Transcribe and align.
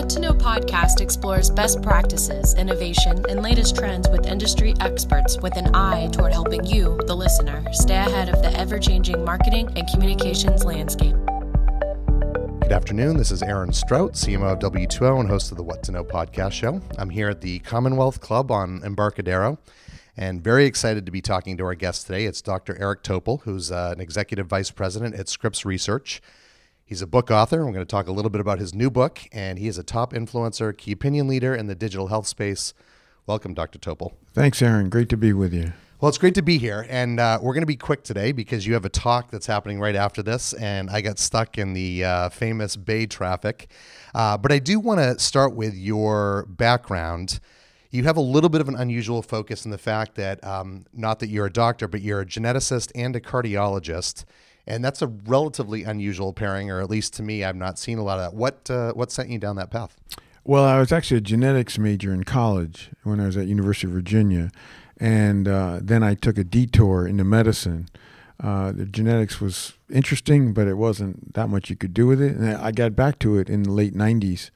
What 0.00 0.08
to 0.08 0.20
Know 0.20 0.32
podcast 0.32 1.02
explores 1.02 1.50
best 1.50 1.82
practices, 1.82 2.54
innovation, 2.54 3.22
and 3.28 3.42
latest 3.42 3.76
trends 3.76 4.08
with 4.08 4.26
industry 4.26 4.72
experts 4.80 5.36
with 5.36 5.58
an 5.58 5.76
eye 5.76 6.08
toward 6.10 6.32
helping 6.32 6.64
you, 6.64 6.98
the 7.06 7.14
listener, 7.14 7.62
stay 7.74 7.96
ahead 7.96 8.30
of 8.30 8.40
the 8.40 8.50
ever 8.58 8.78
changing 8.78 9.22
marketing 9.26 9.70
and 9.76 9.86
communications 9.92 10.64
landscape. 10.64 11.14
Good 12.62 12.72
afternoon. 12.72 13.18
This 13.18 13.30
is 13.30 13.42
Aaron 13.42 13.74
Strout, 13.74 14.14
CMO 14.14 14.54
of 14.54 14.58
W2O 14.60 15.20
and 15.20 15.28
host 15.28 15.50
of 15.50 15.58
the 15.58 15.62
What 15.62 15.82
to 15.82 15.92
Know 15.92 16.02
podcast 16.02 16.52
show. 16.52 16.80
I'm 16.96 17.10
here 17.10 17.28
at 17.28 17.42
the 17.42 17.58
Commonwealth 17.58 18.22
Club 18.22 18.50
on 18.50 18.82
Embarcadero 18.82 19.58
and 20.16 20.42
very 20.42 20.64
excited 20.64 21.04
to 21.04 21.12
be 21.12 21.20
talking 21.20 21.58
to 21.58 21.64
our 21.64 21.74
guest 21.74 22.06
today. 22.06 22.24
It's 22.24 22.40
Dr. 22.40 22.74
Eric 22.80 23.02
Topol, 23.02 23.42
who's 23.42 23.70
uh, 23.70 23.92
an 23.94 24.00
executive 24.00 24.46
vice 24.46 24.70
president 24.70 25.14
at 25.16 25.28
Scripps 25.28 25.66
Research. 25.66 26.22
He's 26.90 27.02
a 27.02 27.06
book 27.06 27.30
author. 27.30 27.58
We're 27.64 27.70
going 27.70 27.86
to 27.86 27.88
talk 27.88 28.08
a 28.08 28.12
little 28.12 28.32
bit 28.32 28.40
about 28.40 28.58
his 28.58 28.74
new 28.74 28.90
book, 28.90 29.20
and 29.30 29.60
he 29.60 29.68
is 29.68 29.78
a 29.78 29.84
top 29.84 30.12
influencer, 30.12 30.76
key 30.76 30.90
opinion 30.90 31.28
leader 31.28 31.54
in 31.54 31.68
the 31.68 31.76
digital 31.76 32.08
health 32.08 32.26
space. 32.26 32.74
Welcome, 33.28 33.54
Dr. 33.54 33.78
Topol. 33.78 34.14
Thanks, 34.34 34.60
Aaron. 34.60 34.88
Great 34.88 35.08
to 35.10 35.16
be 35.16 35.32
with 35.32 35.54
you. 35.54 35.72
Well, 36.00 36.08
it's 36.08 36.18
great 36.18 36.34
to 36.34 36.42
be 36.42 36.58
here, 36.58 36.84
and 36.90 37.20
uh, 37.20 37.38
we're 37.40 37.54
going 37.54 37.62
to 37.62 37.66
be 37.66 37.76
quick 37.76 38.02
today 38.02 38.32
because 38.32 38.66
you 38.66 38.74
have 38.74 38.84
a 38.84 38.88
talk 38.88 39.30
that's 39.30 39.46
happening 39.46 39.78
right 39.78 39.94
after 39.94 40.20
this, 40.20 40.52
and 40.54 40.90
I 40.90 41.00
got 41.00 41.20
stuck 41.20 41.58
in 41.58 41.74
the 41.74 42.04
uh, 42.04 42.28
famous 42.30 42.74
Bay 42.74 43.06
traffic. 43.06 43.70
Uh, 44.12 44.36
but 44.36 44.50
I 44.50 44.58
do 44.58 44.80
want 44.80 44.98
to 44.98 45.16
start 45.20 45.54
with 45.54 45.74
your 45.74 46.44
background. 46.48 47.38
You 47.92 48.02
have 48.02 48.16
a 48.16 48.20
little 48.20 48.50
bit 48.50 48.60
of 48.60 48.68
an 48.68 48.74
unusual 48.74 49.22
focus 49.22 49.64
in 49.64 49.70
the 49.70 49.78
fact 49.78 50.16
that, 50.16 50.42
um, 50.42 50.86
not 50.92 51.20
that 51.20 51.28
you're 51.28 51.46
a 51.46 51.52
doctor, 51.52 51.86
but 51.86 52.02
you're 52.02 52.22
a 52.22 52.26
geneticist 52.26 52.90
and 52.96 53.14
a 53.14 53.20
cardiologist 53.20 54.24
and 54.66 54.84
that's 54.84 55.02
a 55.02 55.06
relatively 55.06 55.84
unusual 55.84 56.32
pairing, 56.32 56.70
or 56.70 56.80
at 56.80 56.90
least 56.90 57.14
to 57.14 57.22
me, 57.22 57.44
I've 57.44 57.56
not 57.56 57.78
seen 57.78 57.98
a 57.98 58.02
lot 58.02 58.18
of 58.18 58.30
that. 58.30 58.36
What 58.36 58.70
uh, 58.70 58.92
what 58.92 59.10
sent 59.10 59.28
you 59.28 59.38
down 59.38 59.56
that 59.56 59.70
path? 59.70 59.96
Well, 60.44 60.64
I 60.64 60.78
was 60.78 60.90
actually 60.90 61.18
a 61.18 61.22
genetics 61.22 61.78
major 61.78 62.14
in 62.14 62.24
college 62.24 62.90
when 63.02 63.20
I 63.20 63.26
was 63.26 63.36
at 63.36 63.46
University 63.46 63.86
of 63.86 63.92
Virginia, 63.92 64.50
and 64.98 65.46
uh, 65.46 65.80
then 65.82 66.02
I 66.02 66.14
took 66.14 66.38
a 66.38 66.44
detour 66.44 67.06
into 67.06 67.24
medicine. 67.24 67.88
Uh, 68.42 68.72
the 68.72 68.86
genetics 68.86 69.38
was 69.38 69.74
interesting, 69.90 70.54
but 70.54 70.66
it 70.66 70.74
wasn't 70.74 71.34
that 71.34 71.48
much 71.48 71.68
you 71.68 71.76
could 71.76 71.92
do 71.92 72.06
with 72.06 72.22
it. 72.22 72.36
And 72.36 72.56
I 72.56 72.72
got 72.72 72.96
back 72.96 73.18
to 73.18 73.36
it 73.38 73.50
in 73.50 73.64
the 73.64 73.72
late 73.72 73.94
'90s. 73.94 74.50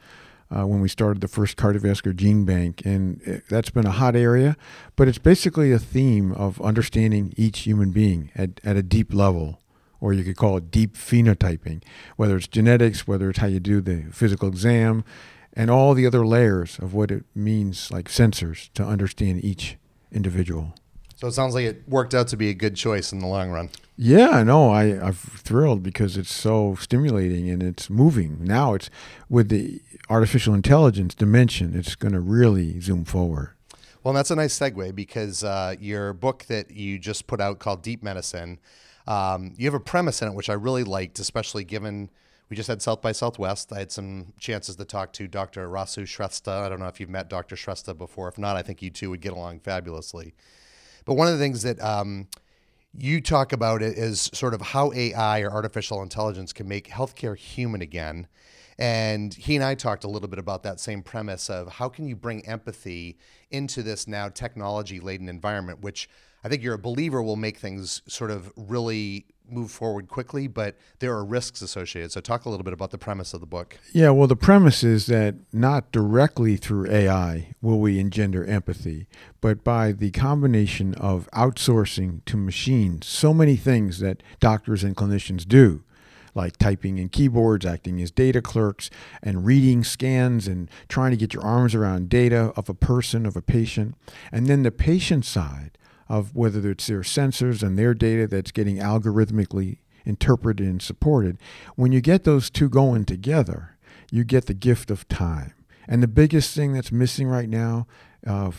Uh, 0.54 0.64
when 0.64 0.80
we 0.80 0.88
started 0.88 1.20
the 1.20 1.26
first 1.26 1.56
cardiovascular 1.56 2.14
gene 2.14 2.44
bank. 2.44 2.82
And 2.84 3.20
it, 3.22 3.44
that's 3.48 3.70
been 3.70 3.86
a 3.86 3.90
hot 3.90 4.14
area, 4.14 4.56
but 4.94 5.08
it's 5.08 5.18
basically 5.18 5.72
a 5.72 5.80
theme 5.80 6.32
of 6.32 6.60
understanding 6.60 7.32
each 7.36 7.60
human 7.60 7.90
being 7.90 8.30
at, 8.36 8.60
at 8.62 8.76
a 8.76 8.82
deep 8.82 9.12
level 9.12 9.58
or 10.04 10.12
you 10.12 10.22
could 10.22 10.36
call 10.36 10.58
it 10.58 10.70
deep 10.70 10.98
phenotyping, 10.98 11.82
whether 12.16 12.36
it's 12.36 12.46
genetics, 12.46 13.06
whether 13.06 13.30
it's 13.30 13.38
how 13.38 13.46
you 13.46 13.58
do 13.58 13.80
the 13.80 14.04
physical 14.12 14.48
exam, 14.48 15.02
and 15.54 15.70
all 15.70 15.94
the 15.94 16.06
other 16.06 16.26
layers 16.26 16.78
of 16.78 16.92
what 16.92 17.10
it 17.10 17.24
means, 17.34 17.90
like 17.90 18.10
sensors, 18.10 18.70
to 18.74 18.84
understand 18.84 19.42
each 19.42 19.78
individual. 20.12 20.74
So 21.16 21.28
it 21.28 21.32
sounds 21.32 21.54
like 21.54 21.64
it 21.64 21.88
worked 21.88 22.12
out 22.12 22.28
to 22.28 22.36
be 22.36 22.50
a 22.50 22.54
good 22.54 22.76
choice 22.76 23.12
in 23.12 23.20
the 23.20 23.26
long 23.26 23.48
run. 23.48 23.70
Yeah, 23.96 24.42
no, 24.42 24.70
I, 24.70 24.82
I'm 25.00 25.14
thrilled 25.14 25.82
because 25.82 26.18
it's 26.18 26.34
so 26.34 26.76
stimulating 26.78 27.48
and 27.48 27.62
it's 27.62 27.88
moving. 27.88 28.44
Now 28.44 28.74
it's 28.74 28.90
with 29.30 29.48
the 29.48 29.80
artificial 30.10 30.52
intelligence 30.52 31.14
dimension, 31.14 31.74
it's 31.74 31.94
going 31.94 32.12
to 32.12 32.20
really 32.20 32.78
zoom 32.80 33.06
forward. 33.06 33.52
Well, 34.02 34.12
that's 34.12 34.30
a 34.30 34.36
nice 34.36 34.58
segue 34.58 34.94
because 34.94 35.42
uh, 35.42 35.76
your 35.80 36.12
book 36.12 36.44
that 36.48 36.72
you 36.72 36.98
just 36.98 37.26
put 37.26 37.40
out 37.40 37.58
called 37.58 37.80
Deep 37.80 38.02
Medicine 38.02 38.58
um, 39.06 39.52
you 39.56 39.66
have 39.66 39.74
a 39.74 39.80
premise 39.80 40.22
in 40.22 40.28
it 40.28 40.34
which 40.34 40.48
I 40.50 40.54
really 40.54 40.84
liked, 40.84 41.18
especially 41.18 41.64
given 41.64 42.10
we 42.50 42.56
just 42.56 42.68
had 42.68 42.82
South 42.82 43.00
by 43.00 43.12
Southwest. 43.12 43.72
I 43.72 43.78
had 43.78 43.90
some 43.90 44.32
chances 44.38 44.76
to 44.76 44.84
talk 44.84 45.12
to 45.14 45.26
Dr. 45.26 45.68
Rasu 45.68 46.02
Shrestha. 46.02 46.62
I 46.62 46.68
don't 46.68 46.78
know 46.78 46.88
if 46.88 47.00
you've 47.00 47.08
met 47.08 47.30
Dr. 47.30 47.56
Shrestha 47.56 47.96
before. 47.96 48.28
If 48.28 48.38
not, 48.38 48.56
I 48.56 48.62
think 48.62 48.82
you 48.82 48.90
two 48.90 49.10
would 49.10 49.20
get 49.20 49.32
along 49.32 49.60
fabulously. 49.60 50.34
But 51.04 51.14
one 51.14 51.26
of 51.26 51.32
the 51.32 51.38
things 51.38 51.62
that 51.62 51.80
um, 51.82 52.28
you 52.96 53.20
talk 53.20 53.52
about 53.52 53.82
is 53.82 54.30
sort 54.32 54.54
of 54.54 54.60
how 54.60 54.92
AI 54.92 55.40
or 55.40 55.50
artificial 55.50 56.02
intelligence 56.02 56.52
can 56.52 56.68
make 56.68 56.88
healthcare 56.88 57.36
human 57.36 57.80
again. 57.80 58.26
And 58.78 59.32
he 59.32 59.54
and 59.54 59.64
I 59.64 59.74
talked 59.74 60.04
a 60.04 60.08
little 60.08 60.28
bit 60.28 60.38
about 60.38 60.64
that 60.64 60.80
same 60.80 61.02
premise 61.02 61.48
of 61.48 61.72
how 61.74 61.88
can 61.88 62.06
you 62.06 62.16
bring 62.16 62.46
empathy 62.46 63.18
into 63.50 63.82
this 63.82 64.06
now 64.06 64.28
technology 64.28 65.00
laden 65.00 65.28
environment, 65.28 65.80
which 65.80 66.08
I 66.44 66.48
think 66.48 66.62
you're 66.62 66.74
a 66.74 66.78
believer 66.78 67.22
will 67.22 67.36
make 67.36 67.56
things 67.56 68.02
sort 68.06 68.30
of 68.30 68.52
really 68.54 69.24
move 69.48 69.70
forward 69.70 70.08
quickly, 70.08 70.46
but 70.46 70.76
there 70.98 71.14
are 71.14 71.24
risks 71.24 71.62
associated. 71.62 72.12
So, 72.12 72.20
talk 72.20 72.44
a 72.44 72.50
little 72.50 72.64
bit 72.64 72.74
about 72.74 72.90
the 72.90 72.98
premise 72.98 73.32
of 73.32 73.40
the 73.40 73.46
book. 73.46 73.78
Yeah, 73.92 74.10
well, 74.10 74.26
the 74.26 74.36
premise 74.36 74.84
is 74.84 75.06
that 75.06 75.36
not 75.52 75.90
directly 75.90 76.56
through 76.56 76.90
AI 76.90 77.54
will 77.62 77.80
we 77.80 77.98
engender 77.98 78.44
empathy, 78.44 79.06
but 79.40 79.64
by 79.64 79.92
the 79.92 80.10
combination 80.10 80.94
of 80.94 81.30
outsourcing 81.32 82.24
to 82.26 82.36
machines 82.36 83.06
so 83.06 83.32
many 83.32 83.56
things 83.56 83.98
that 84.00 84.22
doctors 84.38 84.84
and 84.84 84.96
clinicians 84.96 85.48
do. 85.48 85.82
Like 86.36 86.56
typing 86.56 86.98
in 86.98 87.10
keyboards, 87.10 87.64
acting 87.64 88.02
as 88.02 88.10
data 88.10 88.42
clerks, 88.42 88.90
and 89.22 89.46
reading 89.46 89.84
scans 89.84 90.48
and 90.48 90.68
trying 90.88 91.12
to 91.12 91.16
get 91.16 91.32
your 91.32 91.44
arms 91.44 91.76
around 91.76 92.08
data 92.08 92.52
of 92.56 92.68
a 92.68 92.74
person, 92.74 93.24
of 93.24 93.36
a 93.36 93.42
patient. 93.42 93.94
And 94.32 94.48
then 94.48 94.64
the 94.64 94.72
patient 94.72 95.24
side, 95.24 95.78
of 96.08 96.34
whether 96.34 96.70
it's 96.70 96.86
their 96.86 97.00
sensors 97.00 97.62
and 97.62 97.78
their 97.78 97.94
data 97.94 98.26
that's 98.26 98.50
getting 98.50 98.76
algorithmically 98.76 99.78
interpreted 100.04 100.66
and 100.66 100.82
supported. 100.82 101.38
When 101.76 101.92
you 101.92 102.00
get 102.00 102.24
those 102.24 102.50
two 102.50 102.68
going 102.68 103.04
together, 103.04 103.76
you 104.10 104.24
get 104.24 104.46
the 104.46 104.54
gift 104.54 104.90
of 104.90 105.08
time. 105.08 105.54
And 105.88 106.02
the 106.02 106.08
biggest 106.08 106.54
thing 106.54 106.72
that's 106.72 106.92
missing 106.92 107.28
right 107.28 107.48
now 107.48 107.86
uh, 108.26 108.50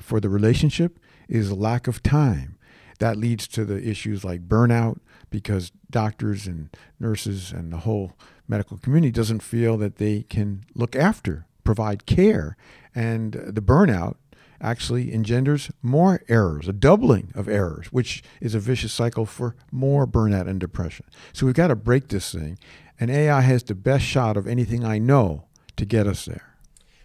for 0.00 0.20
the 0.20 0.28
relationship 0.28 0.98
is 1.28 1.52
lack 1.52 1.86
of 1.86 2.02
time. 2.02 2.58
That 2.98 3.16
leads 3.16 3.48
to 3.48 3.64
the 3.64 3.82
issues 3.86 4.24
like 4.24 4.48
burnout 4.48 4.98
because 5.30 5.72
doctors 5.90 6.46
and 6.46 6.74
nurses 7.00 7.52
and 7.52 7.72
the 7.72 7.78
whole 7.78 8.12
medical 8.46 8.78
community 8.78 9.10
doesn't 9.10 9.42
feel 9.42 9.76
that 9.78 9.96
they 9.96 10.22
can 10.22 10.64
look 10.74 10.94
after, 10.94 11.46
provide 11.64 12.06
care. 12.06 12.56
And 12.94 13.32
the 13.32 13.62
burnout 13.62 14.16
actually 14.64 15.12
engenders 15.12 15.70
more 15.82 16.22
errors, 16.28 16.66
a 16.66 16.72
doubling 16.72 17.32
of 17.34 17.48
errors, 17.48 17.88
which 17.88 18.22
is 18.40 18.54
a 18.54 18.58
vicious 18.58 18.92
cycle 18.92 19.26
for 19.26 19.54
more 19.70 20.06
burnout 20.06 20.48
and 20.48 20.58
depression. 20.58 21.06
So 21.32 21.46
we've 21.46 21.54
got 21.54 21.68
to 21.68 21.76
break 21.76 22.08
this 22.08 22.32
thing. 22.32 22.58
And 22.98 23.10
AI 23.10 23.40
has 23.40 23.62
the 23.62 23.74
best 23.74 24.04
shot 24.04 24.36
of 24.36 24.46
anything 24.46 24.84
I 24.84 24.98
know 24.98 25.44
to 25.76 25.84
get 25.84 26.06
us 26.06 26.24
there. 26.24 26.54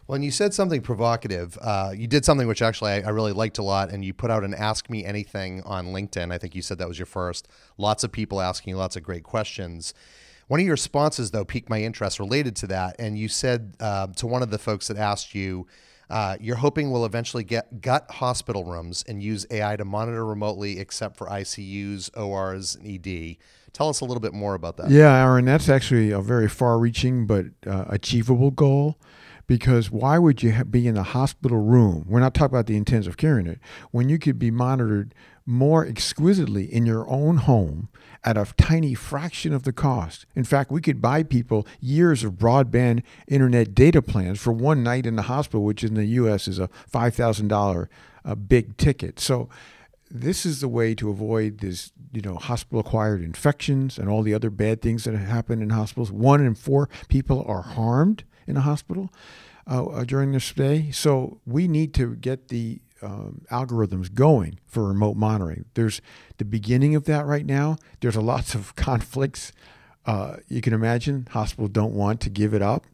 Well, 0.08 0.16
and 0.16 0.26
you 0.26 0.32
said 0.32 0.54
something 0.54 0.82
provocative. 0.82 1.58
Uh, 1.62 1.92
you 1.96 2.08
did 2.08 2.26
something 2.26 2.48
which 2.48 2.64
actually 2.64 2.92
I, 2.92 3.02
I, 3.02 3.10
really 3.10 3.32
liked 3.32 3.60
a 3.60 3.64
lot, 3.64 3.92
and 3.92 4.04
you 4.04 4.12
put 4.12 4.32
out 4.32 4.44
an 4.44 4.56
Ask 4.56 4.90
Me 4.90 5.06
Anything 5.06 5.62
on 5.66 5.88
LinkedIn. 5.88 6.34
I 6.34 6.40
think 6.40 6.56
you 6.56 6.64
said 6.64 6.80
that 6.80 6.88
was 6.88 6.98
your 6.98 7.06
first. 7.06 7.48
Lots 7.78 8.04
of 8.04 8.12
people 8.12 8.42
asking 8.42 8.72
you 8.72 8.78
lots 8.78 8.96
of 8.96 9.04
great 9.04 9.22
questions. 9.22 9.94
One 10.48 10.60
of 10.60 10.66
your 10.66 10.74
responses, 10.74 11.30
though, 11.30 11.46
piqued 11.46 11.70
my 11.70 11.84
interest 11.84 12.20
related 12.20 12.56
to 12.56 12.68
that. 12.68 12.96
And 12.98 13.20
you 13.20 13.28
said 13.28 13.76
uh, 13.80 14.08
to 14.16 14.26
one 14.26 14.42
of 14.42 14.50
the 14.50 14.58
folks 14.58 14.88
that 14.88 14.98
asked 14.98 15.36
you, 15.36 15.68
uh, 16.10 16.38
you're 16.40 16.56
hoping 16.56 16.92
we'll 16.92 17.06
eventually 17.06 17.44
get 17.44 17.82
gut 17.82 18.10
hospital 18.10 18.64
rooms 18.64 19.04
and 19.08 19.22
use 19.22 19.46
AI 19.52 19.76
to 19.76 19.86
monitor 19.86 20.26
remotely, 20.26 20.80
except 20.80 21.16
for 21.16 21.28
ICUs, 21.28 22.10
ORs, 22.18 22.76
and 22.76 22.88
ED. 22.88 23.38
Tell 23.74 23.90
us 23.90 24.02
a 24.02 24.06
little 24.06 24.22
bit 24.22 24.34
more 24.34 24.56
about 24.56 24.78
that. 24.78 24.90
Yeah, 24.90 25.24
Aaron, 25.24 25.46
that's 25.46 25.70
actually 25.70 26.12
a 26.12 26.22
very 26.22 26.50
far-reaching 26.50 27.28
but 27.28 27.46
uh, 27.68 27.86
achievable 27.90 28.52
goal. 28.52 28.98
Because 29.46 29.90
why 29.90 30.20
would 30.20 30.44
you 30.44 30.64
be 30.64 30.88
in 30.88 30.96
a 30.96 31.02
hospital 31.02 31.58
room? 31.58 32.06
We're 32.08 32.20
not 32.20 32.36
talking 32.36 32.54
about 32.54 32.68
the 32.68 32.78
intensive 32.78 33.18
care 33.18 33.38
unit 33.38 33.60
when 33.90 34.08
you 34.08 34.20
could 34.20 34.38
be 34.38 34.52
monitored 34.52 35.16
more 35.50 35.84
exquisitely 35.84 36.72
in 36.72 36.86
your 36.86 37.10
own 37.10 37.38
home 37.38 37.90
at 38.24 38.38
a 38.38 38.54
tiny 38.56 38.94
fraction 38.94 39.52
of 39.52 39.64
the 39.64 39.74
cost. 39.74 40.28
In 40.36 40.44
fact, 40.44 40.70
we 40.70 40.80
could 40.80 41.02
buy 41.02 41.24
people 41.24 41.66
years 41.80 42.24
of 42.24 42.34
broadband 42.34 43.02
internet 43.28 43.74
data 43.74 44.00
plans 44.04 44.40
for 44.40 44.54
one 44.54 44.84
night 44.84 45.08
in 45.08 45.16
the 45.16 45.24
hospital, 45.24 45.64
which 45.64 45.84
in 45.84 45.96
the 45.96 46.06
US 46.06 46.48
is 46.48 46.60
a 46.60 46.70
$5,000 46.94 47.88
a 48.24 48.36
big 48.36 48.78
ticket. 48.78 49.20
So 49.20 49.50
this 50.12 50.46
is 50.46 50.62
the 50.62 50.68
way 50.68 50.94
to 50.94 51.10
avoid 51.10 51.62
this, 51.62 51.94
you 52.14 52.22
know, 52.22 52.36
hospital 52.36 52.82
acquired 52.82 53.24
infections 53.24 53.98
and 53.98 54.08
all 54.08 54.22
the 54.22 54.36
other 54.36 54.52
bad 54.52 54.84
things 54.84 55.06
that 55.06 55.16
happen 55.16 55.64
in 55.64 55.72
hospitals. 55.72 56.12
One 56.12 56.46
in 56.46 56.54
four 56.54 56.90
people 57.08 57.44
are 57.48 57.64
harmed 57.64 58.24
in 58.46 58.56
a 58.56 58.62
hospital 58.62 59.12
uh, 59.66 59.86
uh 59.86 60.04
during 60.04 60.30
their 60.30 60.40
stay. 60.40 60.92
So 60.92 61.40
we 61.48 61.68
need 61.68 61.96
to 61.96 62.16
get 62.16 62.50
the 62.50 62.82
um, 63.02 63.42
algorithms 63.52 64.14
going 64.14 64.60
for 64.66 64.88
remote 64.88 65.16
monitoring. 65.16 65.66
There's 65.74 66.02
the 66.38 66.46
beginning 66.46 66.96
of 66.96 67.06
that 67.06 67.26
right 67.26 67.46
now. 67.46 67.78
There's 68.02 68.16
a 68.16 68.22
lots 68.22 68.56
of 68.56 68.76
conflicts. 68.78 69.52
Uh, 70.06 70.38
you 70.48 70.62
can 70.62 70.74
imagine 70.74 71.28
hospitals 71.32 71.72
don't 71.72 71.94
want 71.94 72.22
to 72.22 72.30
give 72.30 72.54
it 72.54 72.62
up. 72.62 72.86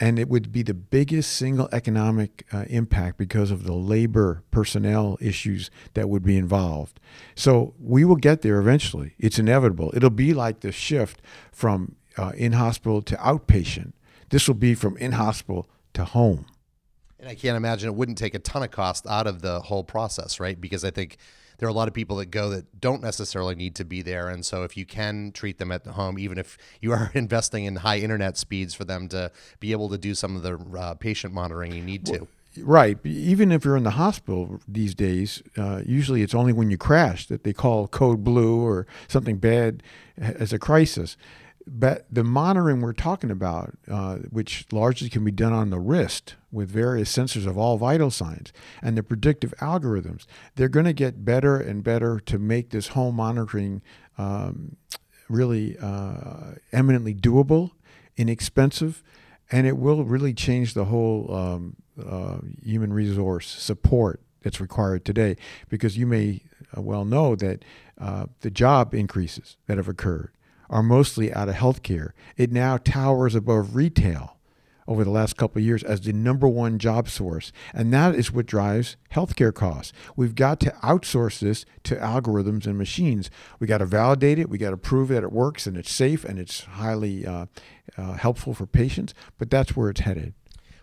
And 0.00 0.18
it 0.18 0.28
would 0.28 0.52
be 0.52 0.62
the 0.62 0.74
biggest 0.74 1.32
single 1.32 1.68
economic 1.72 2.46
uh, 2.52 2.64
impact 2.68 3.18
because 3.18 3.50
of 3.50 3.64
the 3.64 3.72
labor 3.72 4.44
personnel 4.52 5.18
issues 5.20 5.70
that 5.94 6.08
would 6.08 6.22
be 6.22 6.36
involved. 6.36 7.00
So 7.34 7.74
we 7.80 8.04
will 8.04 8.16
get 8.16 8.42
there 8.42 8.60
eventually. 8.60 9.14
It's 9.18 9.40
inevitable. 9.40 9.92
It'll 9.96 10.10
be 10.10 10.32
like 10.34 10.60
the 10.60 10.70
shift 10.70 11.20
from 11.50 11.96
uh, 12.16 12.32
in 12.36 12.52
hospital 12.52 13.02
to 13.02 13.16
outpatient. 13.16 13.92
This 14.30 14.46
will 14.46 14.54
be 14.54 14.74
from 14.74 14.96
in 14.98 15.12
hospital 15.12 15.68
to 15.94 16.04
home. 16.04 16.46
And 17.20 17.28
I 17.28 17.34
can't 17.34 17.56
imagine 17.56 17.88
it 17.88 17.94
wouldn't 17.94 18.18
take 18.18 18.34
a 18.34 18.38
ton 18.38 18.62
of 18.62 18.70
cost 18.70 19.06
out 19.06 19.26
of 19.26 19.42
the 19.42 19.60
whole 19.60 19.84
process, 19.84 20.38
right? 20.38 20.60
Because 20.60 20.84
I 20.84 20.90
think 20.90 21.16
there 21.58 21.66
are 21.66 21.70
a 21.70 21.74
lot 21.74 21.88
of 21.88 21.94
people 21.94 22.16
that 22.16 22.26
go 22.26 22.50
that 22.50 22.80
don't 22.80 23.02
necessarily 23.02 23.54
need 23.54 23.74
to 23.76 23.84
be 23.84 24.02
there. 24.02 24.28
And 24.28 24.46
so 24.46 24.62
if 24.62 24.76
you 24.76 24.86
can 24.86 25.32
treat 25.32 25.58
them 25.58 25.72
at 25.72 25.84
home, 25.86 26.18
even 26.18 26.38
if 26.38 26.56
you 26.80 26.92
are 26.92 27.10
investing 27.14 27.64
in 27.64 27.76
high 27.76 27.98
internet 27.98 28.36
speeds 28.36 28.74
for 28.74 28.84
them 28.84 29.08
to 29.08 29.30
be 29.60 29.72
able 29.72 29.88
to 29.90 29.98
do 29.98 30.14
some 30.14 30.36
of 30.36 30.42
the 30.42 30.78
uh, 30.78 30.94
patient 30.94 31.34
monitoring 31.34 31.72
you 31.72 31.82
need 31.82 32.06
to. 32.06 32.28
Right. 32.56 32.98
Even 33.04 33.52
if 33.52 33.64
you're 33.64 33.76
in 33.76 33.84
the 33.84 33.90
hospital 33.90 34.60
these 34.66 34.94
days, 34.94 35.42
uh, 35.56 35.82
usually 35.84 36.22
it's 36.22 36.34
only 36.34 36.52
when 36.52 36.70
you 36.70 36.78
crash 36.78 37.26
that 37.26 37.44
they 37.44 37.52
call 37.52 37.86
code 37.88 38.24
blue 38.24 38.60
or 38.60 38.86
something 39.06 39.36
bad 39.36 39.82
as 40.16 40.52
a 40.52 40.58
crisis. 40.58 41.16
But 41.70 42.06
the 42.10 42.24
monitoring 42.24 42.80
we're 42.80 42.94
talking 42.94 43.30
about, 43.30 43.76
uh, 43.90 44.16
which 44.30 44.66
largely 44.72 45.08
can 45.08 45.24
be 45.24 45.30
done 45.30 45.52
on 45.52 45.70
the 45.70 45.78
wrist 45.78 46.34
with 46.50 46.70
various 46.70 47.14
sensors 47.14 47.46
of 47.46 47.58
all 47.58 47.76
vital 47.76 48.10
signs 48.10 48.52
and 48.82 48.96
the 48.96 49.02
predictive 49.02 49.52
algorithms, 49.60 50.24
they're 50.54 50.68
going 50.68 50.86
to 50.86 50.92
get 50.92 51.24
better 51.24 51.58
and 51.58 51.84
better 51.84 52.20
to 52.20 52.38
make 52.38 52.70
this 52.70 52.88
home 52.88 53.16
monitoring 53.16 53.82
um, 54.16 54.76
really 55.28 55.76
uh, 55.78 56.54
eminently 56.72 57.14
doable, 57.14 57.72
inexpensive, 58.16 59.02
and 59.52 59.66
it 59.66 59.76
will 59.76 60.04
really 60.04 60.32
change 60.32 60.72
the 60.72 60.86
whole 60.86 61.34
um, 61.34 61.76
uh, 62.02 62.38
human 62.62 62.92
resource 62.92 63.46
support 63.46 64.20
that's 64.42 64.60
required 64.60 65.04
today. 65.04 65.36
Because 65.68 65.98
you 65.98 66.06
may 66.06 66.42
uh, 66.76 66.80
well 66.80 67.04
know 67.04 67.36
that 67.36 67.64
uh, 67.98 68.26
the 68.40 68.50
job 68.50 68.94
increases 68.94 69.58
that 69.66 69.76
have 69.76 69.88
occurred 69.88 70.32
are 70.70 70.82
mostly 70.82 71.32
out 71.32 71.48
of 71.48 71.56
healthcare. 71.56 72.10
It 72.36 72.52
now 72.52 72.76
towers 72.76 73.34
above 73.34 73.74
retail 73.74 74.38
over 74.88 75.04
the 75.04 75.10
last 75.10 75.36
couple 75.36 75.60
of 75.60 75.66
years 75.66 75.82
as 75.84 76.00
the 76.00 76.14
number 76.14 76.48
one 76.48 76.78
job 76.78 77.10
source. 77.10 77.52
And 77.74 77.92
that 77.92 78.14
is 78.14 78.32
what 78.32 78.46
drives 78.46 78.96
healthcare 79.12 79.52
costs. 79.52 79.92
We've 80.16 80.34
got 80.34 80.58
to 80.60 80.70
outsource 80.82 81.40
this 81.40 81.66
to 81.84 81.96
algorithms 81.96 82.66
and 82.66 82.78
machines. 82.78 83.30
We 83.60 83.66
got 83.66 83.78
to 83.78 83.86
validate 83.86 84.38
it. 84.38 84.48
We 84.48 84.56
got 84.56 84.70
to 84.70 84.78
prove 84.78 85.08
that 85.08 85.22
it 85.22 85.30
works 85.30 85.66
and 85.66 85.76
it's 85.76 85.92
safe 85.92 86.24
and 86.24 86.38
it's 86.38 86.64
highly 86.64 87.26
uh, 87.26 87.46
uh, 87.98 88.12
helpful 88.14 88.54
for 88.54 88.66
patients. 88.66 89.12
But 89.36 89.50
that's 89.50 89.76
where 89.76 89.90
it's 89.90 90.00
headed. 90.00 90.32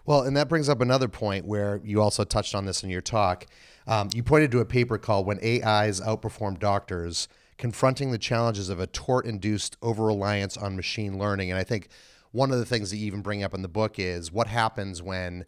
Well, 0.05 0.21
and 0.21 0.37
that 0.37 0.49
brings 0.49 0.69
up 0.69 0.81
another 0.81 1.07
point 1.07 1.45
where 1.45 1.81
you 1.83 1.99
also 1.99 2.23
touched 2.23 2.53
on 2.53 2.65
this 2.65 2.83
in 2.83 2.91
your 2.91 3.01
talk. 3.01 3.47
Um, 3.87 4.09
you 4.13 4.21
pointed 4.21 4.51
to 4.51 4.59
a 4.59 4.65
paper 4.65 4.99
called 4.99 5.25
When 5.25 5.39
AIs 5.39 5.99
Outperform 5.99 6.59
Doctors 6.59 7.27
Confronting 7.57 8.11
the 8.11 8.17
Challenges 8.17 8.69
of 8.69 8.79
a 8.79 8.87
Tort 8.87 9.25
Induced 9.25 9.77
Over 9.81 10.05
Reliance 10.05 10.57
on 10.57 10.75
Machine 10.75 11.17
Learning. 11.17 11.51
And 11.51 11.59
I 11.59 11.63
think 11.63 11.89
one 12.31 12.51
of 12.51 12.59
the 12.59 12.65
things 12.65 12.91
that 12.91 12.97
you 12.97 13.07
even 13.07 13.21
bring 13.21 13.43
up 13.43 13.53
in 13.53 13.61
the 13.61 13.67
book 13.67 13.97
is 13.97 14.31
what 14.31 14.47
happens 14.47 15.01
when 15.01 15.45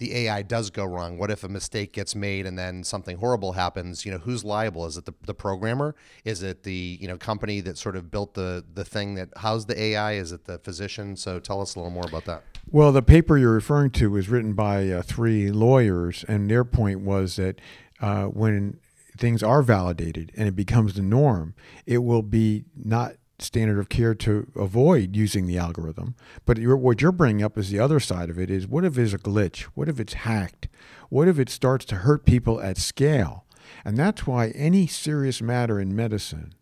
the 0.00 0.16
AI 0.16 0.40
does 0.40 0.70
go 0.70 0.84
wrong? 0.86 1.18
What 1.18 1.30
if 1.30 1.44
a 1.44 1.48
mistake 1.48 1.92
gets 1.92 2.14
made 2.14 2.46
and 2.46 2.58
then 2.58 2.82
something 2.82 3.18
horrible 3.18 3.52
happens? 3.52 4.06
You 4.06 4.12
know, 4.12 4.18
who's 4.18 4.42
liable? 4.42 4.86
Is 4.86 4.96
it 4.96 5.04
the, 5.04 5.12
the 5.26 5.34
programmer? 5.34 5.94
Is 6.24 6.42
it 6.42 6.62
the 6.62 6.98
you 6.98 7.06
know 7.06 7.18
company 7.18 7.60
that 7.60 7.76
sort 7.76 7.96
of 7.96 8.10
built 8.10 8.32
the 8.32 8.64
the 8.72 8.84
thing 8.84 9.14
that 9.14 9.28
housed 9.36 9.68
the 9.68 9.80
AI? 9.80 10.12
Is 10.14 10.32
it 10.32 10.46
the 10.46 10.58
physician? 10.58 11.16
So 11.16 11.38
tell 11.38 11.60
us 11.60 11.74
a 11.74 11.78
little 11.78 11.92
more 11.92 12.06
about 12.08 12.24
that. 12.24 12.42
Well, 12.70 12.92
the 12.92 13.02
paper 13.02 13.36
you're 13.36 13.52
referring 13.52 13.90
to 13.92 14.10
was 14.10 14.30
written 14.30 14.54
by 14.54 14.88
uh, 14.88 15.02
three 15.02 15.52
lawyers, 15.52 16.24
and 16.26 16.50
their 16.50 16.64
point 16.64 17.00
was 17.00 17.36
that 17.36 17.60
uh, 18.00 18.24
when 18.24 18.78
things 19.16 19.42
are 19.42 19.62
validated 19.62 20.32
and 20.36 20.48
it 20.48 20.56
becomes 20.56 20.94
the 20.94 21.02
norm, 21.02 21.54
it 21.86 21.98
will 21.98 22.22
be 22.22 22.64
not 22.76 23.14
standard 23.38 23.78
of 23.78 23.88
care 23.88 24.14
to 24.14 24.50
avoid 24.54 25.16
using 25.16 25.46
the 25.46 25.58
algorithm. 25.58 26.14
But 26.44 26.58
what 26.58 27.00
you're 27.00 27.12
bringing 27.12 27.42
up 27.42 27.56
is 27.56 27.70
the 27.70 27.78
other 27.78 28.00
side 28.00 28.30
of 28.30 28.38
it 28.38 28.50
is 28.50 28.66
what 28.66 28.84
if 28.84 28.94
there's 28.94 29.14
a 29.14 29.18
glitch? 29.18 29.62
What 29.74 29.88
if 29.88 29.98
it's 29.98 30.12
hacked? 30.12 30.68
What 31.08 31.28
if 31.28 31.38
it 31.38 31.48
starts 31.48 31.84
to 31.86 31.96
hurt 31.96 32.24
people 32.24 32.60
at 32.60 32.76
scale? 32.76 33.46
And 33.84 33.96
that's 33.96 34.26
why 34.26 34.48
any 34.48 34.86
serious 34.86 35.40
matter 35.40 35.80
in 35.80 35.96
medicine, 35.96 36.54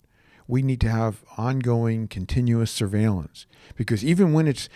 we 0.47 0.63
need 0.63 0.81
to 0.81 0.89
have 0.89 1.25
ongoing, 1.37 2.09
continuous 2.09 2.71
surveillance. 2.71 3.47
Because 3.77 4.05
even 4.05 4.33
when 4.33 4.47
it's 4.47 4.69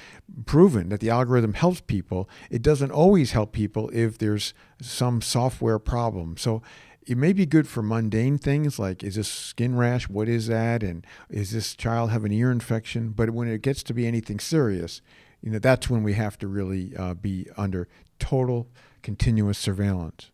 proven 0.45 0.89
that 0.91 1.01
the 1.01 1.11
algorithm 1.11 1.55
helps 1.55 1.81
people, 1.81 2.29
it 2.51 2.63
doesn't 2.63 2.91
always 2.91 3.33
help 3.33 3.53
people 3.53 3.91
if 3.93 4.19
there's 4.19 4.55
some 4.81 5.23
software 5.23 5.79
problem. 5.79 6.37
So 6.37 6.63
it 7.07 7.17
may 7.17 7.33
be 7.33 7.47
good 7.47 7.67
for 7.67 7.83
mundane 7.83 8.39
things 8.39 8.79
like 8.79 9.03
is 9.03 9.17
this 9.17 9.29
skin 9.29 9.77
rash? 9.77 10.09
What 10.09 10.29
is 10.29 10.47
that? 10.47 10.83
And 10.83 11.07
is 11.29 11.53
this 11.53 11.75
child 11.75 12.11
have 12.11 12.25
an 12.25 12.33
ear 12.33 12.51
infection? 12.51 13.11
But 13.11 13.31
when 13.31 13.49
it 13.49 13.63
gets 13.63 13.83
to 13.85 13.95
be 13.95 14.07
anything 14.07 14.39
serious 14.39 15.01
you 15.43 15.51
know 15.51 15.59
that's 15.59 15.91
when 15.91 16.03
we 16.03 16.15
have 16.15 16.39
to 16.39 16.47
really 16.47 16.97
uh, 16.97 17.15
be 17.15 17.47
under 17.57 17.89
total 18.19 18.69
continuous 19.03 19.59
surveillance 19.59 20.31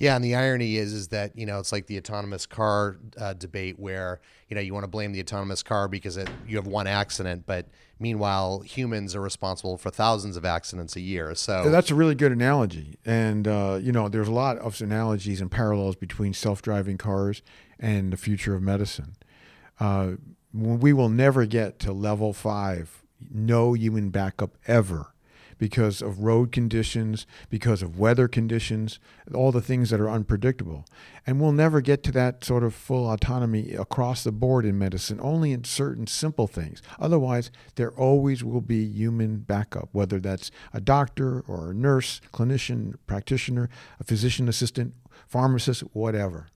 yeah, 0.00 0.16
and 0.16 0.24
the 0.24 0.34
irony 0.34 0.76
is, 0.76 0.94
is 0.94 1.08
that 1.08 1.36
you 1.36 1.44
know 1.44 1.58
it's 1.60 1.72
like 1.72 1.86
the 1.86 1.98
autonomous 1.98 2.46
car 2.46 2.96
uh, 3.18 3.34
debate, 3.34 3.78
where 3.78 4.20
you 4.48 4.54
know 4.54 4.62
you 4.62 4.72
want 4.72 4.84
to 4.84 4.88
blame 4.88 5.12
the 5.12 5.20
autonomous 5.20 5.62
car 5.62 5.88
because 5.88 6.16
it, 6.16 6.28
you 6.48 6.56
have 6.56 6.66
one 6.66 6.86
accident, 6.86 7.44
but 7.46 7.66
meanwhile 7.98 8.60
humans 8.60 9.14
are 9.14 9.20
responsible 9.20 9.76
for 9.76 9.90
thousands 9.90 10.38
of 10.38 10.44
accidents 10.46 10.96
a 10.96 11.00
year. 11.00 11.34
So 11.34 11.70
that's 11.70 11.90
a 11.90 11.94
really 11.94 12.14
good 12.14 12.32
analogy, 12.32 12.98
and 13.04 13.46
uh, 13.46 13.78
you 13.80 13.92
know 13.92 14.08
there's 14.08 14.26
a 14.26 14.32
lot 14.32 14.56
of 14.56 14.80
analogies 14.80 15.42
and 15.42 15.50
parallels 15.50 15.96
between 15.96 16.32
self-driving 16.32 16.96
cars 16.96 17.42
and 17.78 18.10
the 18.10 18.16
future 18.16 18.54
of 18.54 18.62
medicine. 18.62 19.16
Uh, 19.78 20.12
we 20.54 20.94
will 20.94 21.10
never 21.10 21.44
get 21.44 21.78
to 21.80 21.92
level 21.92 22.32
five, 22.32 23.02
no 23.30 23.74
human 23.74 24.08
backup 24.08 24.56
ever 24.66 25.09
because 25.60 26.00
of 26.00 26.20
road 26.20 26.50
conditions, 26.50 27.26
because 27.50 27.82
of 27.82 27.98
weather 27.98 28.26
conditions, 28.26 28.98
all 29.34 29.52
the 29.52 29.60
things 29.60 29.90
that 29.90 30.00
are 30.00 30.08
unpredictable. 30.10 30.86
And 31.26 31.38
we'll 31.38 31.52
never 31.52 31.82
get 31.82 32.02
to 32.04 32.12
that 32.12 32.42
sort 32.42 32.64
of 32.64 32.74
full 32.74 33.12
autonomy 33.12 33.74
across 33.74 34.24
the 34.24 34.32
board 34.32 34.64
in 34.64 34.78
medicine, 34.78 35.20
only 35.22 35.52
in 35.52 35.64
certain 35.64 36.06
simple 36.06 36.46
things. 36.46 36.80
Otherwise, 36.98 37.50
there 37.74 37.92
always 37.92 38.42
will 38.42 38.62
be 38.62 38.84
human 38.84 39.40
backup, 39.40 39.90
whether 39.92 40.18
that's 40.18 40.50
a 40.72 40.80
doctor 40.80 41.44
or 41.46 41.70
a 41.70 41.74
nurse, 41.74 42.22
clinician, 42.32 42.94
practitioner, 43.06 43.68
a 44.00 44.04
physician 44.04 44.48
assistant, 44.48 44.94
pharmacist, 45.28 45.82
whatever. 45.92 46.48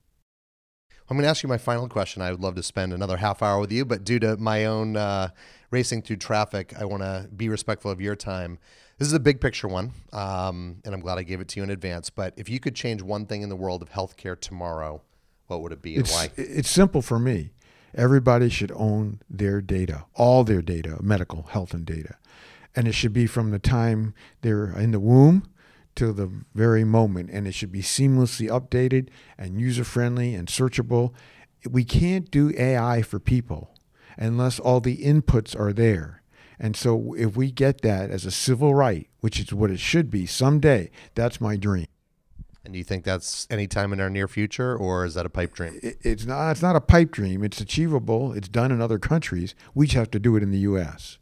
I'm 1.07 1.17
going 1.17 1.25
to 1.25 1.29
ask 1.29 1.43
you 1.43 1.49
my 1.49 1.59
final 1.59 1.87
question. 1.87 2.23
I 2.23 2.31
would 2.31 2.41
love 2.41 2.55
to 2.55 2.63
spend 2.63 2.91
another 2.91 3.17
half 3.17 3.43
hour 3.43 3.59
with 3.59 3.71
you, 3.71 3.85
but 3.85 4.03
due 4.03 4.17
to 4.17 4.37
my 4.37 4.65
own 4.65 4.97
uh, 4.97 5.29
racing 5.69 6.01
through 6.01 6.15
traffic, 6.15 6.73
I 6.79 6.85
want 6.85 7.03
to 7.03 7.29
be 7.35 7.47
respectful 7.47 7.91
of 7.91 8.01
your 8.01 8.15
time. 8.15 8.57
This 8.97 9.09
is 9.09 9.13
a 9.13 9.19
big 9.19 9.41
picture 9.41 9.67
one, 9.67 9.91
um, 10.13 10.77
and 10.85 10.93
I'm 10.93 11.01
glad 11.01 11.17
I 11.17 11.23
gave 11.23 11.41
it 11.41 11.49
to 11.49 11.59
you 11.59 11.63
in 11.63 11.69
advance. 11.69 12.09
But 12.09 12.33
if 12.37 12.47
you 12.49 12.61
could 12.61 12.75
change 12.75 13.01
one 13.01 13.25
thing 13.25 13.41
in 13.41 13.49
the 13.49 13.55
world 13.55 13.81
of 13.81 13.89
healthcare 13.89 14.39
tomorrow, 14.39 15.01
what 15.47 15.61
would 15.61 15.73
it 15.73 15.81
be 15.81 15.95
and 15.95 16.05
it's, 16.05 16.13
why? 16.13 16.31
It's 16.37 16.69
simple 16.69 17.01
for 17.01 17.19
me. 17.19 17.51
Everybody 17.93 18.49
should 18.49 18.71
own 18.73 19.21
their 19.29 19.61
data, 19.61 20.05
all 20.15 20.45
their 20.45 20.61
data, 20.61 20.97
medical, 21.01 21.43
health, 21.43 21.73
and 21.73 21.85
data. 21.85 22.15
And 22.73 22.87
it 22.87 22.93
should 22.93 23.13
be 23.13 23.25
from 23.25 23.51
the 23.51 23.59
time 23.59 24.13
they're 24.41 24.71
in 24.77 24.91
the 24.91 24.99
womb 24.99 25.49
to 25.95 26.13
the 26.13 26.29
very 26.53 26.83
moment. 26.83 27.29
And 27.31 27.47
it 27.47 27.53
should 27.53 27.71
be 27.71 27.81
seamlessly 27.81 28.49
updated 28.49 29.09
and 29.37 29.59
user 29.59 29.83
friendly 29.83 30.35
and 30.35 30.47
searchable. 30.47 31.13
We 31.69 31.83
can't 31.83 32.29
do 32.31 32.53
AI 32.57 33.01
for 33.01 33.19
people 33.19 33.73
unless 34.17 34.59
all 34.59 34.79
the 34.79 34.97
inputs 34.97 35.57
are 35.57 35.73
there. 35.73 36.21
And 36.59 36.75
so 36.75 37.13
if 37.17 37.35
we 37.35 37.51
get 37.51 37.81
that 37.81 38.09
as 38.09 38.25
a 38.25 38.31
civil 38.31 38.73
right, 38.73 39.07
which 39.19 39.39
is 39.39 39.53
what 39.53 39.71
it 39.71 39.79
should 39.79 40.09
be 40.09 40.25
someday, 40.25 40.89
that's 41.13 41.41
my 41.41 41.55
dream. 41.57 41.87
And 42.63 42.73
do 42.73 42.79
you 42.79 42.83
think 42.83 43.03
that's 43.03 43.45
any 43.51 43.67
time 43.67 43.93
in 43.93 44.01
our 44.01 44.09
near 44.09 44.27
future, 44.27 44.75
or 44.75 45.05
is 45.05 45.13
that 45.13 45.25
a 45.25 45.29
pipe 45.29 45.53
dream? 45.53 45.79
It's 45.83 46.25
not. 46.25 46.49
It's 46.49 46.63
not 46.63 46.75
a 46.75 46.81
pipe 46.81 47.11
dream. 47.11 47.43
It's 47.43 47.61
achievable. 47.61 48.33
It's 48.33 48.47
done 48.47 48.71
in 48.71 48.81
other 48.81 48.97
countries. 48.97 49.53
We 49.75 49.85
just 49.85 49.95
have 49.95 50.11
to 50.11 50.19
do 50.19 50.35
it 50.35 50.41
in 50.41 50.49
the 50.49 50.57
U.S. 50.59 51.19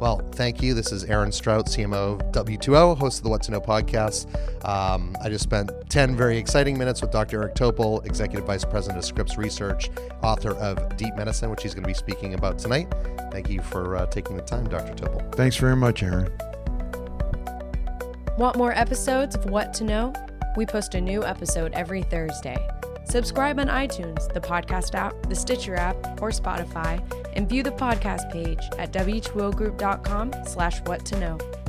Well, 0.00 0.22
thank 0.32 0.62
you. 0.62 0.72
This 0.72 0.92
is 0.92 1.04
Aaron 1.04 1.30
Strout, 1.30 1.66
CMO 1.66 2.14
of 2.14 2.32
W2O, 2.32 2.96
host 2.96 3.18
of 3.18 3.24
the 3.24 3.28
What 3.28 3.42
to 3.42 3.50
Know 3.50 3.60
podcast. 3.60 4.26
Um, 4.66 5.14
I 5.22 5.28
just 5.28 5.44
spent 5.44 5.70
10 5.90 6.16
very 6.16 6.38
exciting 6.38 6.78
minutes 6.78 7.02
with 7.02 7.10
Dr. 7.10 7.42
Eric 7.42 7.54
Topol, 7.54 8.06
Executive 8.06 8.46
Vice 8.46 8.64
President 8.64 8.98
of 8.98 9.04
Scripps 9.04 9.36
Research, 9.36 9.90
author 10.22 10.54
of 10.54 10.96
Deep 10.96 11.14
Medicine, 11.16 11.50
which 11.50 11.62
he's 11.62 11.74
going 11.74 11.82
to 11.82 11.86
be 11.86 11.92
speaking 11.92 12.32
about 12.32 12.58
tonight. 12.58 12.88
Thank 13.30 13.50
you 13.50 13.60
for 13.60 13.94
uh, 13.94 14.06
taking 14.06 14.36
the 14.36 14.42
time, 14.42 14.66
Dr. 14.66 14.94
Topol. 14.94 15.34
Thanks 15.34 15.56
very 15.56 15.76
much, 15.76 16.02
Aaron. 16.02 16.32
Want 18.38 18.56
more 18.56 18.72
episodes 18.72 19.36
of 19.36 19.44
What 19.50 19.74
to 19.74 19.84
Know? 19.84 20.14
We 20.56 20.64
post 20.64 20.94
a 20.94 21.00
new 21.02 21.26
episode 21.26 21.74
every 21.74 22.04
Thursday. 22.04 22.56
Subscribe 23.04 23.60
on 23.60 23.66
iTunes, 23.66 24.32
the 24.32 24.40
podcast 24.40 24.94
app, 24.94 25.14
the 25.28 25.34
Stitcher 25.34 25.74
app, 25.74 26.22
or 26.22 26.30
Spotify, 26.30 27.02
and 27.34 27.48
view 27.48 27.62
the 27.62 27.72
podcast 27.72 28.30
page 28.30 28.62
at 28.78 28.92
w2ogroup.com 28.92 30.32
slash 30.46 30.80
what 30.82 31.04
to 31.06 31.18
know. 31.18 31.59